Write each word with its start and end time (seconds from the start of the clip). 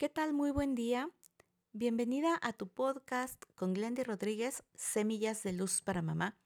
¿Qué 0.00 0.08
tal? 0.08 0.32
Muy 0.32 0.50
buen 0.50 0.74
día. 0.74 1.10
Bienvenida 1.74 2.38
a 2.40 2.54
tu 2.54 2.68
podcast 2.68 3.44
con 3.54 3.74
Glendy 3.74 4.02
Rodríguez, 4.02 4.62
Semillas 4.74 5.42
de 5.42 5.52
Luz 5.52 5.82
para 5.82 6.00
Mamá, 6.00 6.38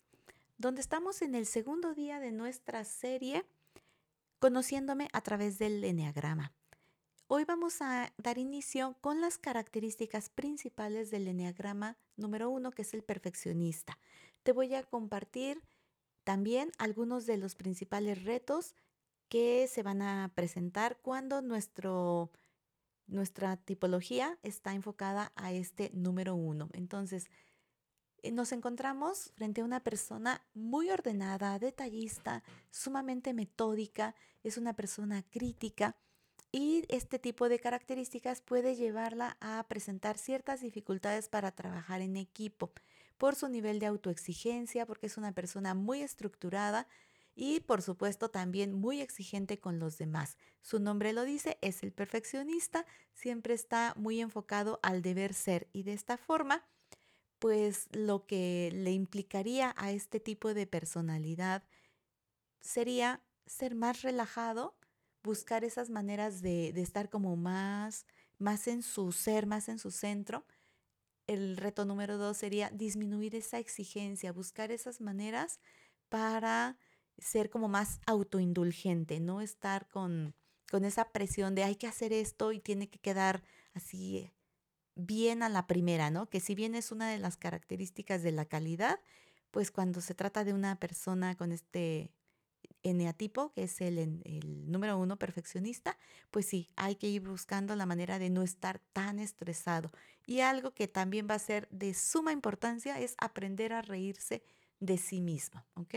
donde 0.59 0.81
estamos 0.81 1.23
en 1.23 1.37
el 1.37 1.47
segundo 1.47 1.95
día 1.95 2.19
de 2.19 2.33
nuestra 2.33 2.83
serie 2.83 3.47
Conociéndome 4.41 5.09
a 5.13 5.21
través 5.21 5.61
del 5.61 5.85
Enneagrama. 5.85 6.53
Hoy 7.29 7.45
vamos 7.45 7.81
a 7.81 8.13
dar 8.19 8.39
inicio 8.39 8.97
con 9.01 9.21
las 9.21 9.39
características 9.39 10.31
principales 10.31 11.13
del 11.13 11.29
Enneagrama 11.29 11.97
número 12.17 12.51
uno, 12.51 12.73
que 12.73 12.83
es 12.83 12.93
el 12.93 13.05
perfeccionista. 13.05 14.01
Te 14.43 14.51
voy 14.51 14.75
a 14.75 14.83
compartir 14.83 15.63
también 16.25 16.73
algunos 16.77 17.25
de 17.25 17.37
los 17.37 17.55
principales 17.55 18.25
retos 18.25 18.75
que 19.29 19.69
se 19.69 19.85
van 19.85 20.03
a 20.03 20.33
presentar 20.35 20.99
cuando 21.03 21.41
nuestro 21.41 22.33
nuestra 23.07 23.57
tipología 23.57 24.39
está 24.43 24.75
enfocada 24.75 25.33
a 25.37 25.53
este 25.53 25.91
número 25.95 26.35
uno. 26.35 26.69
Entonces, 26.73 27.29
eh, 28.23 28.33
nos 28.33 28.53
encontramos 28.53 29.33
frente 29.35 29.61
a 29.61 29.65
una 29.65 29.81
persona 29.81 30.43
muy 30.55 30.91
ordenada, 30.91 31.59
detallista, 31.59 32.43
sumamente 32.71 33.35
metódica, 33.35 34.15
es 34.43 34.57
una 34.57 34.73
persona 34.73 35.23
crítica 35.31 35.97
y 36.51 36.85
este 36.89 37.19
tipo 37.19 37.49
de 37.49 37.59
características 37.59 38.41
puede 38.41 38.77
llevarla 38.77 39.37
a 39.41 39.65
presentar 39.69 40.17
ciertas 40.19 40.61
dificultades 40.61 41.29
para 41.29 41.51
trabajar 41.51 42.01
en 42.01 42.17
equipo 42.17 42.73
por 43.19 43.35
su 43.35 43.49
nivel 43.49 43.79
de 43.79 43.87
autoexigencia, 43.87 44.87
porque 44.87 45.07
es 45.07 45.17
una 45.17 45.33
persona 45.33 45.75
muy 45.75 46.01
estructurada, 46.01 46.87
y 47.35 47.61
por 47.61 47.83
supuesto 47.83 48.31
también 48.31 48.73
muy 48.73 49.01
exigente 49.01 49.59
con 49.59 49.79
los 49.79 49.99
demás. 49.99 50.37
Su 50.63 50.79
nombre 50.79 51.13
lo 51.13 51.25
dice, 51.25 51.59
es 51.63 51.83
el 51.83 51.93
perfeccionista, 51.93 52.87
siempre 53.13 53.55
está 53.55 53.95
muy 53.97 54.21
enfocado 54.21 54.79
al 54.83 55.03
deber 55.03 55.35
ser 55.35 55.69
y 55.73 55.83
de 55.83 55.93
esta 55.93 56.17
forma, 56.17 56.65
pues 57.39 57.89
lo 57.93 58.27
que 58.27 58.71
le 58.73 58.93
implicaría 58.93 59.75
a 59.77 59.91
este 59.91 60.21
tipo 60.21 60.55
de 60.55 60.67
personalidad 60.67 61.65
sería 62.61 63.23
ser 63.47 63.75
más 63.75 64.03
relajado, 64.03 64.77
buscar 65.23 65.65
esas 65.65 65.91
maneras 65.91 66.41
de, 66.41 66.69
estar 66.81 67.11
como 67.11 67.37
más, 67.37 68.07
más 68.39 68.69
en 68.69 68.83
su 68.83 69.13
ser, 69.13 69.47
más 69.47 69.69
en 69.69 69.79
su 69.79 69.91
centro. 69.91 70.47
El 71.27 71.57
reto 71.57 71.85
número 71.85 72.19
dos 72.19 72.37
sería 72.37 72.71
disminuir 72.71 73.35
esa 73.35 73.59
exigencia, 73.59 74.33
buscar 74.33 74.71
esas 74.71 75.01
maneras 75.01 75.61
para 76.09 76.79
ser 77.19 77.51
como 77.51 77.69
más 77.69 78.01
autoindulgente, 78.07 79.21
no 79.21 79.41
estar 79.41 79.89
con, 79.89 80.35
con 80.71 80.85
esa 80.85 81.11
presión 81.11 81.55
de 81.55 81.65
hay 81.65 81.77
que 81.77 81.87
hacer 81.87 82.13
esto 82.13 82.53
y 82.53 82.61
tiene 82.61 82.89
que 82.89 82.99
quedar 82.99 83.43
así 83.75 84.31
bien 84.95 85.43
a 85.43 85.49
la 85.49 85.67
primera, 85.67 86.11
¿no? 86.11 86.29
Que 86.29 86.41
si 86.41 86.55
bien 86.55 86.75
es 86.75 86.93
una 86.93 87.11
de 87.11 87.19
las 87.19 87.37
características 87.37 88.23
de 88.23 88.33
la 88.33 88.45
calidad, 88.45 89.01
pues 89.51 89.71
cuando 89.71 90.01
se 90.01 90.15
trata 90.15 90.45
de 90.45 90.53
una 90.53 90.79
persona 90.79 91.37
con 91.37 91.53
este 91.53 92.13
eneatipo, 92.83 93.53
que 93.53 93.65
es 93.65 93.81
el, 93.81 93.99
el, 93.99 94.71
número 94.71 94.99
uno 94.99 95.19
perfeccionista, 95.19 95.97
pues 96.31 96.47
sí, 96.47 96.71
hay 96.77 96.97
que 96.97 97.09
ir 97.09 97.23
buscando 97.23 97.75
la 97.77 97.87
manera 97.87 98.19
de 98.19 98.31
no 98.31 98.43
estar 98.43 98.81
tan 98.93 99.19
estresado. 99.19 99.91
Y 100.27 100.41
algo 100.41 100.73
que 100.73 100.87
también 100.87 101.27
va 101.29 101.35
a 101.35 101.39
ser 101.39 101.69
de 101.71 101.95
suma 101.95 102.33
importancia 102.33 103.01
es 103.01 103.15
aprender 103.19 103.73
a 103.73 103.83
reírse 103.83 104.43
de 104.81 104.99
sí 104.99 105.21
mismo, 105.21 105.65
¿ok? 105.75 105.95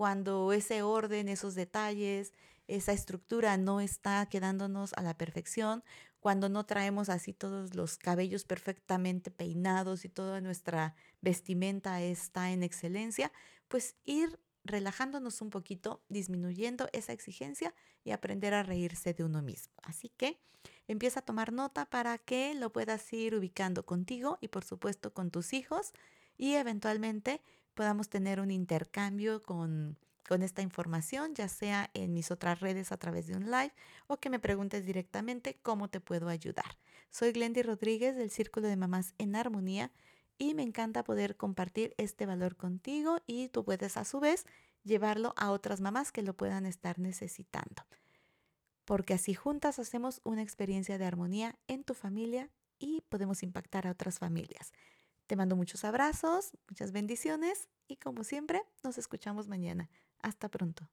Cuando 0.00 0.54
ese 0.54 0.80
orden, 0.80 1.28
esos 1.28 1.54
detalles, 1.54 2.32
esa 2.68 2.92
estructura 2.92 3.58
no 3.58 3.82
está 3.82 4.24
quedándonos 4.30 4.94
a 4.94 5.02
la 5.02 5.12
perfección, 5.12 5.84
cuando 6.20 6.48
no 6.48 6.64
traemos 6.64 7.10
así 7.10 7.34
todos 7.34 7.74
los 7.74 7.98
cabellos 7.98 8.44
perfectamente 8.44 9.30
peinados 9.30 10.06
y 10.06 10.08
toda 10.08 10.40
nuestra 10.40 10.94
vestimenta 11.20 12.00
está 12.00 12.50
en 12.50 12.62
excelencia, 12.62 13.30
pues 13.68 13.94
ir 14.06 14.40
relajándonos 14.64 15.42
un 15.42 15.50
poquito, 15.50 16.02
disminuyendo 16.08 16.88
esa 16.94 17.12
exigencia 17.12 17.74
y 18.02 18.12
aprender 18.12 18.54
a 18.54 18.62
reírse 18.62 19.12
de 19.12 19.24
uno 19.24 19.42
mismo. 19.42 19.74
Así 19.82 20.08
que 20.16 20.40
empieza 20.88 21.20
a 21.20 21.26
tomar 21.26 21.52
nota 21.52 21.84
para 21.90 22.16
que 22.16 22.54
lo 22.54 22.72
puedas 22.72 23.12
ir 23.12 23.34
ubicando 23.34 23.84
contigo 23.84 24.38
y 24.40 24.48
por 24.48 24.64
supuesto 24.64 25.12
con 25.12 25.30
tus 25.30 25.52
hijos 25.52 25.92
y 26.38 26.54
eventualmente 26.54 27.42
podamos 27.80 28.10
tener 28.10 28.40
un 28.40 28.50
intercambio 28.50 29.40
con, 29.40 29.96
con 30.28 30.42
esta 30.42 30.60
información, 30.60 31.34
ya 31.34 31.48
sea 31.48 31.88
en 31.94 32.12
mis 32.12 32.30
otras 32.30 32.60
redes 32.60 32.92
a 32.92 32.98
través 32.98 33.26
de 33.26 33.34
un 33.34 33.46
live 33.46 33.72
o 34.06 34.18
que 34.18 34.28
me 34.28 34.38
preguntes 34.38 34.84
directamente 34.84 35.56
cómo 35.62 35.88
te 35.88 35.98
puedo 35.98 36.28
ayudar. 36.28 36.76
Soy 37.08 37.32
Glendy 37.32 37.62
Rodríguez 37.62 38.16
del 38.16 38.30
Círculo 38.30 38.68
de 38.68 38.76
Mamás 38.76 39.14
en 39.16 39.34
Armonía 39.34 39.90
y 40.36 40.52
me 40.52 40.62
encanta 40.62 41.04
poder 41.04 41.38
compartir 41.38 41.94
este 41.96 42.26
valor 42.26 42.54
contigo 42.54 43.22
y 43.26 43.48
tú 43.48 43.64
puedes 43.64 43.96
a 43.96 44.04
su 44.04 44.20
vez 44.20 44.44
llevarlo 44.84 45.32
a 45.38 45.50
otras 45.50 45.80
mamás 45.80 46.12
que 46.12 46.20
lo 46.20 46.36
puedan 46.36 46.66
estar 46.66 46.98
necesitando. 46.98 47.86
Porque 48.84 49.14
así 49.14 49.32
juntas 49.32 49.78
hacemos 49.78 50.20
una 50.24 50.42
experiencia 50.42 50.98
de 50.98 51.06
armonía 51.06 51.56
en 51.66 51.82
tu 51.82 51.94
familia 51.94 52.50
y 52.78 53.00
podemos 53.08 53.42
impactar 53.42 53.86
a 53.86 53.92
otras 53.92 54.18
familias. 54.18 54.70
Te 55.30 55.36
mando 55.36 55.54
muchos 55.54 55.84
abrazos, 55.84 56.50
muchas 56.68 56.90
bendiciones 56.90 57.68
y 57.86 57.98
como 57.98 58.24
siempre, 58.24 58.64
nos 58.82 58.98
escuchamos 58.98 59.46
mañana. 59.46 59.88
Hasta 60.18 60.48
pronto. 60.48 60.90